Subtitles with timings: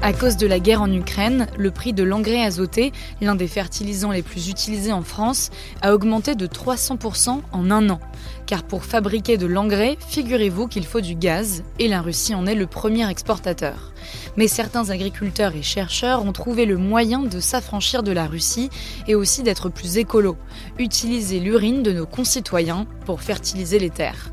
[0.00, 4.12] À cause de la guerre en Ukraine, le prix de l'engrais azoté, l'un des fertilisants
[4.12, 5.50] les plus utilisés en France,
[5.82, 7.98] a augmenté de 300% en un an.
[8.46, 12.54] Car pour fabriquer de l'engrais, figurez-vous qu'il faut du gaz, et la Russie en est
[12.54, 13.92] le premier exportateur.
[14.36, 18.70] Mais certains agriculteurs et chercheurs ont trouvé le moyen de s'affranchir de la Russie
[19.08, 20.36] et aussi d'être plus écolo,
[20.78, 24.30] utiliser l'urine de nos concitoyens pour fertiliser les terres.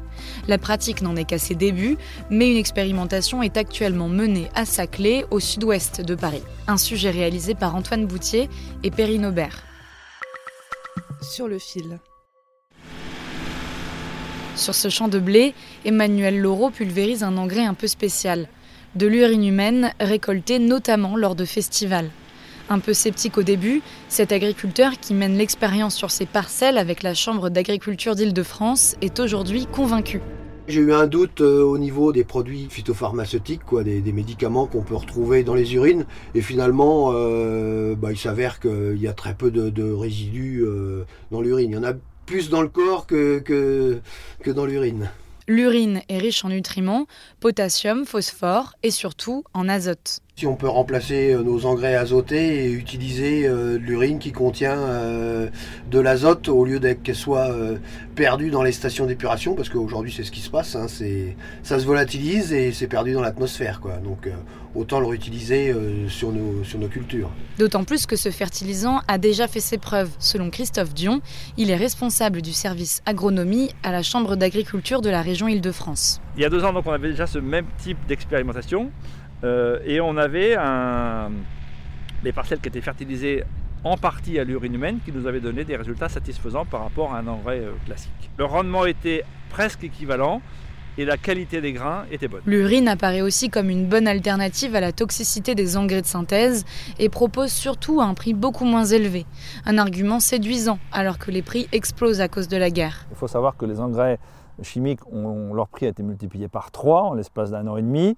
[0.48, 1.98] La pratique n'en est qu'à ses débuts,
[2.30, 6.44] mais une expérimentation est actuellement menée à Saclay, au sud-ouest de Paris.
[6.68, 8.48] Un sujet réalisé par Antoine Boutier
[8.84, 9.64] et Perrine Aubert.
[11.22, 12.00] Sur le fil.
[14.56, 18.48] Sur ce champ de blé, Emmanuel Laureau pulvérise un engrais un peu spécial.
[18.96, 22.10] De l'urine humaine récoltée notamment lors de festivals.
[22.68, 27.14] Un peu sceptique au début, cet agriculteur qui mène l'expérience sur ses parcelles avec la
[27.14, 30.20] Chambre d'agriculture d'Île-de-France est aujourd'hui convaincu.
[30.68, 34.82] J'ai eu un doute euh, au niveau des produits phytopharmaceutiques, quoi, des, des médicaments qu'on
[34.82, 36.08] peut retrouver dans les urines.
[36.34, 41.06] Et finalement, euh, bah, il s'avère qu'il y a très peu de, de résidus euh,
[41.30, 41.70] dans l'urine.
[41.70, 41.94] Il y en a
[42.26, 44.00] plus dans le corps que, que,
[44.42, 45.12] que dans l'urine.
[45.48, 47.06] L'urine est riche en nutriments,
[47.40, 50.22] potassium, phosphore et surtout en azote.
[50.38, 54.78] Si on peut remplacer euh, nos engrais azotés et utiliser euh, de l'urine qui contient
[54.78, 55.48] euh,
[55.90, 57.78] de l'azote au lieu d'être qu'elle soit euh,
[58.16, 61.80] perdue dans les stations d'épuration, parce qu'aujourd'hui c'est ce qui se passe, hein, c'est, ça
[61.80, 63.80] se volatilise et c'est perdu dans l'atmosphère.
[63.80, 63.94] Quoi.
[64.04, 64.32] Donc euh,
[64.76, 67.32] autant le réutiliser euh, sur, nos, sur nos cultures.
[67.58, 70.10] D'autant plus que ce fertilisant a déjà fait ses preuves.
[70.20, 71.22] Selon Christophe Dion,
[71.56, 76.20] il est responsable du service agronomie à la Chambre d'agriculture de la région Île-de-France.
[76.36, 78.92] Il y a deux ans, donc, on avait déjà ce même type d'expérimentation
[79.44, 81.32] euh, et on avait un,
[82.24, 83.44] les parcelles qui étaient fertilisées
[83.84, 87.20] en partie à l'urine humaine qui nous avaient donné des résultats satisfaisants par rapport à
[87.20, 88.32] un engrais euh, classique.
[88.38, 90.42] Le rendement était presque équivalent
[90.98, 92.42] et la qualité des grains était bonne.
[92.46, 96.66] L'urine apparaît aussi comme une bonne alternative à la toxicité des engrais de synthèse
[97.00, 99.26] et propose surtout un prix beaucoup moins élevé.
[99.66, 103.06] Un argument séduisant alors que les prix explosent à cause de la guerre.
[103.12, 104.20] Il faut savoir que les engrais
[104.64, 108.18] chimiques, ont, leur prix a été multiplié par 3 en l'espace d'un an et demi.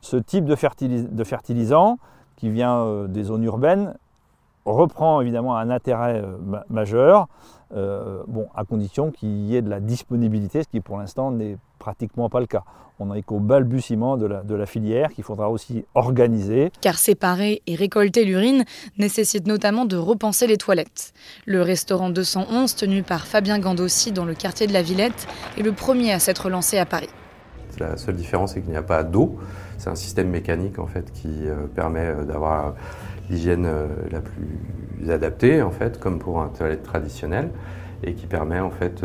[0.00, 1.98] Ce type de, fertilis- de fertilisant,
[2.36, 3.94] qui vient euh, des zones urbaines,
[4.64, 7.28] reprend évidemment un intérêt euh, ma- majeur,
[7.74, 8.22] euh,
[8.54, 12.40] à condition qu'il y ait de la disponibilité, ce qui pour l'instant n'est pratiquement pas
[12.40, 12.62] le cas.
[12.98, 16.70] On n'est qu'au balbutiement de la, de la filière qu'il faudra aussi organiser.
[16.80, 18.64] Car séparer et récolter l'urine
[18.98, 21.12] nécessite notamment de repenser les toilettes.
[21.44, 25.26] Le restaurant 211, tenu par Fabien Gandossi dans le quartier de la Villette,
[25.58, 27.10] est le premier à s'être lancé à Paris.
[27.78, 29.36] La seule différence, c'est qu'il n'y a pas d'eau.
[29.78, 32.74] C'est un système mécanique en fait qui euh, permet euh, d'avoir
[33.28, 37.50] l'hygiène euh, la plus adaptée en fait, comme pour un toilette traditionnel,
[38.02, 39.04] et qui permet en fait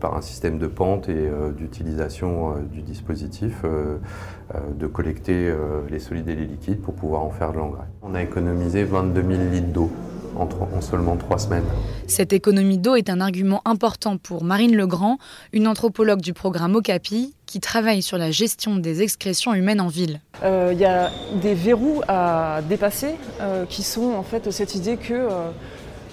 [0.00, 5.54] par un système de pente et d'utilisation du dispositif de collecter
[5.88, 7.86] les solides et les liquides pour pouvoir en faire de l'engrais.
[8.02, 9.92] On a économisé 22 000 litres d'eau
[10.36, 11.64] en, seulement trois semaines.
[12.06, 15.18] Cette économie d'eau est un argument important pour Marine Legrand,
[15.52, 20.20] une anthropologue du programme Okapi, qui travaille sur la gestion des excrétions humaines en ville.
[20.42, 21.10] Euh, Il y a
[21.40, 25.28] des verrous à dépasser euh, qui sont en fait cette idée que euh,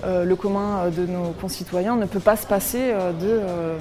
[0.05, 3.77] euh, le commun de nos concitoyens ne peut pas se passer euh, de euh,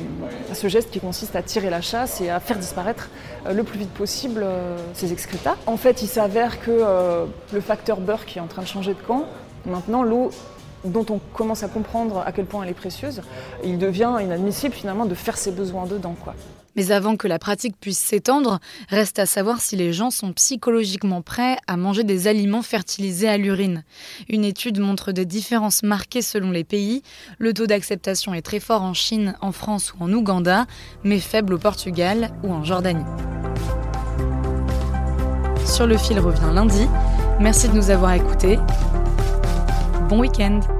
[0.52, 3.08] ce geste qui consiste à tirer la chasse et à faire disparaître
[3.46, 5.56] euh, le plus vite possible euh, ces excrétas.
[5.66, 9.02] En fait, il s'avère que euh, le facteur Burke est en train de changer de
[9.06, 9.24] camp.
[9.66, 10.30] Maintenant, l'eau
[10.84, 13.22] dont on commence à comprendre à quel point elle est précieuse,
[13.64, 16.14] il devient inadmissible finalement de faire ses besoins dedans.
[16.76, 21.22] Mais avant que la pratique puisse s'étendre, reste à savoir si les gens sont psychologiquement
[21.22, 23.82] prêts à manger des aliments fertilisés à l'urine.
[24.28, 27.02] Une étude montre des différences marquées selon les pays.
[27.38, 30.66] Le taux d'acceptation est très fort en Chine, en France ou en Ouganda,
[31.02, 33.04] mais faible au Portugal ou en Jordanie.
[35.66, 36.86] Sur le fil revient lundi.
[37.40, 38.58] Merci de nous avoir écoutés.
[40.08, 40.77] Bon week-end